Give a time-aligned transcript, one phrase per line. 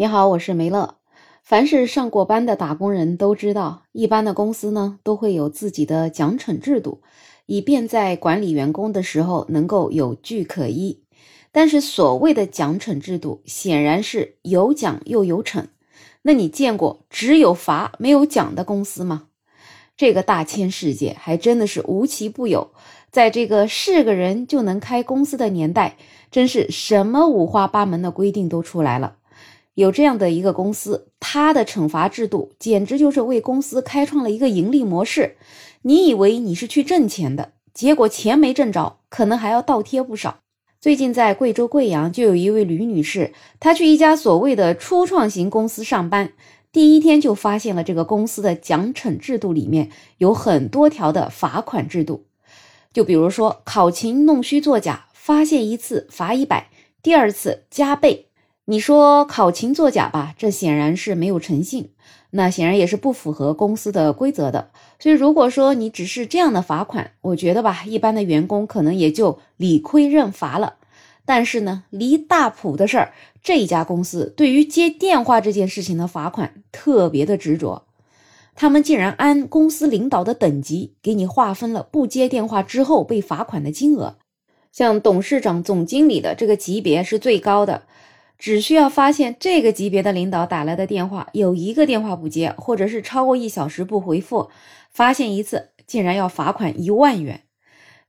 [0.00, 0.94] 你好，我是梅乐。
[1.42, 7.00] 凡是上过班的打工人都知道，一般的公司呢都会有自己的奖惩制度，
[7.46, 11.02] 以便在管理员工的时候能够有据可依。
[11.50, 15.64] 但是所谓的奖惩制度，显然是有奖又有惩。
[16.22, 19.24] 那你见过只有罚没有奖的公司吗？
[19.96, 22.70] 这个大千世界还真的是无奇不有。
[23.10, 25.96] 在这个是个人就能开公司的年代，
[26.30, 29.16] 真是什么五花八门的规定都出来了。
[29.78, 35.36] 有这样的一个公司，它的惩罚制度简直就是为公司开创了一个盈利模式。
[35.82, 40.40] 你以为你是去挣钱的，结果钱没挣着，可能还要倒贴不少。
[40.80, 46.32] 最近在贵州贵阳就有一位吕女士，她去一家所谓的初创型公司上班，
[46.72, 52.24] 第一天就发现了这个公司的奖惩制度里面有很多条的罚款制度。
[52.92, 56.68] 就比如说考勤弄虚作假，发现一次罚一百，
[57.00, 58.27] 第二次加倍。
[58.70, 61.88] 你说考勤作假吧，这显然是没有诚信，
[62.32, 64.68] 那显然也是不符合公司的规则的。
[64.98, 70.74] 所以如果说你只是这样的罚款，我觉得吧，一般的员工可能也就理亏认罚了。
[71.24, 77.86] 但是呢，离大谱的事儿，这家公司对于接电话这件事情的罚款特别的执着，
[78.54, 84.16] 他们竟然按公司领导的等级给你划分了不接电话之后被罚款的金额，
[84.70, 87.84] 像董事长、总经理的这个级别是最高的。
[88.38, 94.48] 只需要发现这个级别的领导打来的电话有一个电话不接，或者是超过一小时不回复，
[94.90, 97.42] 发现一次竟然要罚款一万元。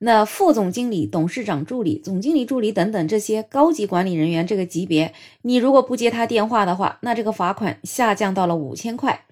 [0.00, 5.12] 那副总经理、董事长助理、总经理助理等等这些高级管理人员这个级别，
[5.42, 9.24] 你如果不接他电话的话，那这个罚款下降到了五千块。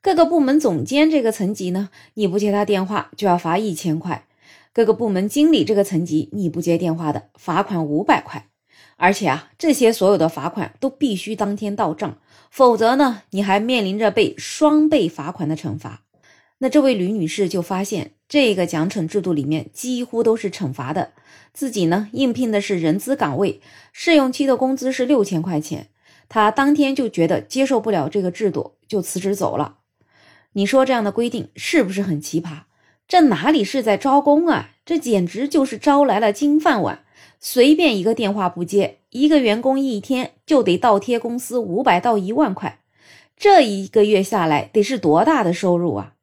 [0.00, 4.24] 各个部门总监这个层级呢，你不接他电话就要罚一千块。
[4.72, 8.46] 各个部门经理这个层级你不接电话的，罚款五百块。
[9.00, 12.18] 而且啊，这些所有的罚款都必须当天到账，
[12.50, 16.02] 否则呢，你还面临着被双倍罚款的惩罚。
[16.58, 21.12] 那这位吕女士就发现，这个奖惩制度里面几乎都是惩罚的。
[21.54, 23.60] 自己呢，应聘的是人资岗位，
[23.92, 25.90] 试用期的工资是六千块钱。
[26.28, 29.76] 她当天就觉得接受不了这个制度，就辞职走了。
[30.54, 32.62] 你说这样的规定是不是很奇葩？
[33.06, 34.70] 这哪里是在招工啊？
[34.84, 37.04] 这简直就是招来了金饭碗。
[37.40, 42.80] 随便一个电话不接，一个员工一天就得倒贴公司五百到一万块，
[43.36, 46.14] 这一个月下来得是多大的收入啊？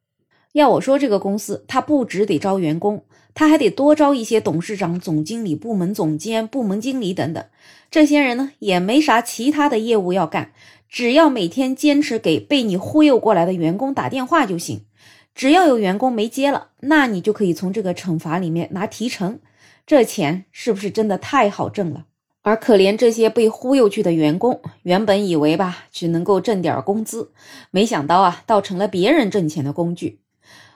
[0.52, 7.44] 要我说，这个公司他不只得招员工，他还得多招一些董事长、总经理、部门总监、部门经理等等。
[7.90, 10.52] 这些人呢，也没啥其他的业务要干，
[10.88, 14.86] 只要每天坚持给被你忽悠过来的员工打电话就行。
[15.34, 19.38] 只要有员工没接了，那你就可以从这个惩罚里面拿提成。
[19.86, 22.06] 这钱是不是真的太好挣了？
[22.42, 27.30] 而可怜这些被忽悠去的员工，原本以为吧，只能够挣点工资，
[27.70, 30.18] 没想到啊，倒成了别人挣钱的工具。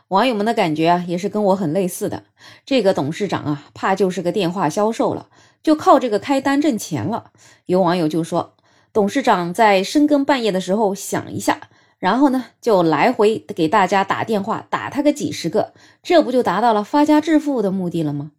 [0.09, 2.23] 网友们的感觉啊，也是跟我很类似的。
[2.65, 5.29] 这个董事长啊，怕就是个电话销售了，
[5.61, 7.33] 就靠这个开单挣钱了。
[7.67, 8.55] 有网友就说，
[8.93, 11.69] 董事长在深更半夜的时候想一下，
[11.99, 18.31] 然后呢，就来回给大家打电话，打他个几十个，这不就达到了发家致富的目的了吗？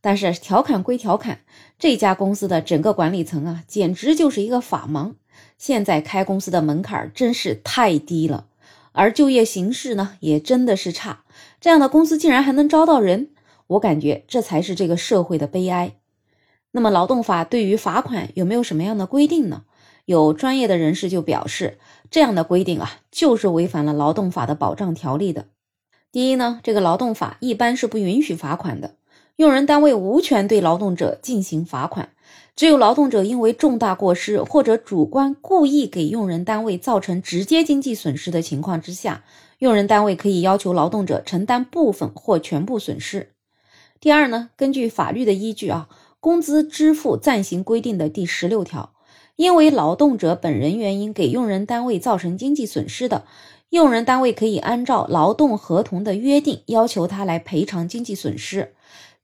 [0.00, 1.40] 但是调侃归调侃，
[1.78, 5.14] 这家公司的整个管理层啊，简直就是一个法盲。
[5.56, 8.46] 现在开公司的门槛真是太低了，
[8.92, 11.24] 而就业形势呢，也真的是差。
[11.60, 13.30] 这样的公司竟然还能招到人，
[13.68, 15.96] 我感觉这才是这个社会的悲哀。
[16.70, 19.64] 那么，劳动法对于罚款有没有什么样的规定呢？
[20.04, 21.78] 有专业的人士就表示，
[22.10, 25.46] 这样的规定啊，就是违反了劳动法的保障条例的。
[26.12, 28.94] 第一呢，这个劳动法一般是不允许罚款的。
[29.38, 32.08] 用人单位无权对劳动者进行罚款，
[32.56, 39.22] 只有劳动者因为重大过失或者主观故意给用人单位造成直接经济损失的情况之下，
[39.60, 43.28] 用人单位可以要求劳动者承担部分或全部损失。
[44.00, 45.86] 第二呢，根据法律的依据啊，
[46.18, 48.92] 《工资支付暂行规定》的第十六条，
[49.36, 53.24] 因为劳动者本人原因给用人单位造成经济损失的，
[53.70, 58.74] 用人单位可以按照劳动合同的约定要求他来赔偿经济损失。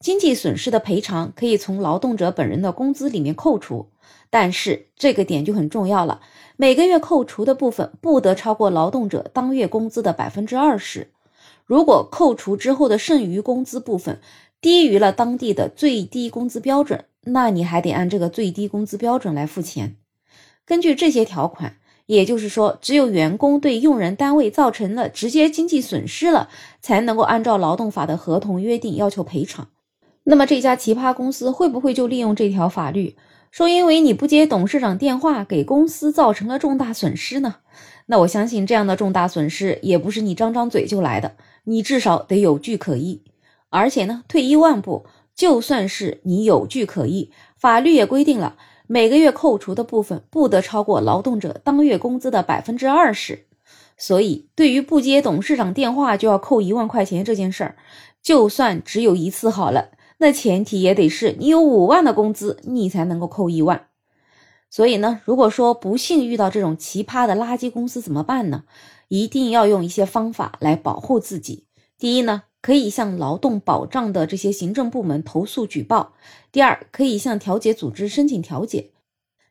[0.00, 3.88] 经济损失的赔偿可以从劳动者本人的工资里面扣除，
[4.29, 6.20] 但是这个点就很重要了，
[6.56, 11.11] 每个月扣除的部分不得超过劳动者当月工资的百分之二十。
[11.64, 14.20] 如果扣除之后的剩余工资部分
[14.61, 19.96] 低于了当地的最低工资标准，那你还得按这个最低工资标准来付钱。
[20.67, 26.50] 根据这些条款，也就是说，只有员工对用人单位造成了直接经济损失了，
[26.82, 29.69] 才能够按照劳动法的合同约定要求赔偿。
[30.24, 33.14] 那么这家奇葩公司会不会就利用这条法律，
[33.50, 37.56] 说因为你不接董事长电话，给公司造成了重大损失呢？
[38.06, 43.22] 那我相信这样的重大损失也不是你张张嘴就来的，你至少得有据可依。
[43.70, 48.56] 而且呢，退一万步，就算是你有据可依，法律也规定了，
[48.86, 53.46] 每个月扣除的部分不得超过劳动者当月工资的百分之二十。
[53.96, 57.76] 所以，对于不接董事长电话就要扣一万块钱这件事儿，
[58.22, 63.88] 就算只有一次好了，那前提也得是你有五万的工资，你才能够扣一万。
[64.70, 68.64] 所以呢，如果说不幸遇到这种奇葩的垃圾公司怎么办呢？
[69.08, 71.66] 一定要用一些方法来保护自己。
[71.99, 76.14] 第一呢，可以向劳动保障的这些行政部门投诉举报；
[76.50, 78.90] 第二，可以向调解组织申请调解；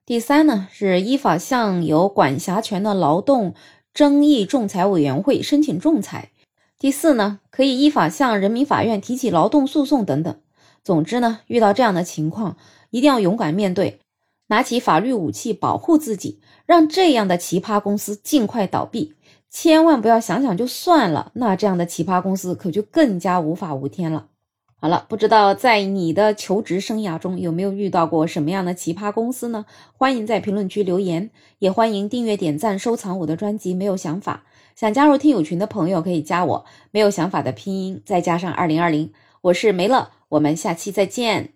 [0.05, 3.53] 第三呢，是依法向有管辖权的劳动
[3.93, 6.31] 争议仲裁委员会申请仲裁；
[6.77, 10.35] 第四呢，可以依法向人民法院提起劳动诉讼等等。
[10.83, 12.57] 总之呢，遇到这样的情况，
[12.89, 13.99] 一定要勇敢面对。
[14.47, 19.13] 拿起法律武器保护自己，让这样的奇葩公司尽快倒闭。
[19.49, 24.27] 千万不要想想就算了，那这样的奇葩公司可就更加无法无天了。
[24.75, 29.65] 好了，不知道在你的求职生涯中有没有遇到过什么样的奇葩公司呢？
[29.97, 33.73] 欢迎在评论区留言，也欢迎订阅、点赞、收藏我的专辑。
[33.73, 34.43] 没有想法，
[34.75, 36.65] 想加入听友群的朋友可以加我。
[36.91, 39.13] 没有想法的拼音再加上二零二零，
[39.43, 41.55] 我是梅乐，我们下期再见。